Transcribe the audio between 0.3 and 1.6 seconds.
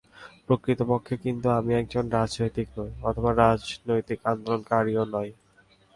প্রকৃতপক্ষে কিন্তু